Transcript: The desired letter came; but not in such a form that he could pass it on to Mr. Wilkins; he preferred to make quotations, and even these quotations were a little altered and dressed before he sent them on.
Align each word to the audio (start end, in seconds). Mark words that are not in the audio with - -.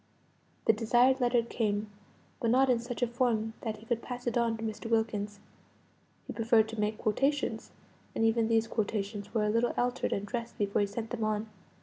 The 0.65 0.73
desired 0.73 1.19
letter 1.21 1.43
came; 1.43 1.91
but 2.39 2.49
not 2.49 2.71
in 2.71 2.79
such 2.79 3.03
a 3.03 3.07
form 3.07 3.53
that 3.61 3.77
he 3.77 3.85
could 3.85 4.01
pass 4.01 4.25
it 4.25 4.35
on 4.35 4.57
to 4.57 4.63
Mr. 4.63 4.89
Wilkins; 4.89 5.39
he 6.25 6.33
preferred 6.33 6.67
to 6.69 6.79
make 6.79 6.97
quotations, 6.97 7.69
and 8.15 8.25
even 8.25 8.47
these 8.47 8.65
quotations 8.67 9.31
were 9.31 9.43
a 9.45 9.51
little 9.51 9.75
altered 9.77 10.11
and 10.11 10.25
dressed 10.25 10.57
before 10.57 10.81
he 10.81 10.87
sent 10.87 11.11
them 11.11 11.23
on. 11.23 11.49